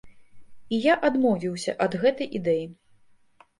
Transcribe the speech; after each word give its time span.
І 0.77 0.79
я 0.85 0.95
адмовіўся 1.09 1.77
ад 1.87 1.99
гэтай 2.07 2.27
ідэі. 2.43 2.67